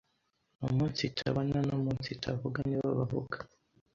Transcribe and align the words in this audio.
umunsitabona 0.67 1.57
no 1.67 1.73
umunsitavuga 1.79 2.59
nibo 2.69 2.89
bavuga 2.97 3.37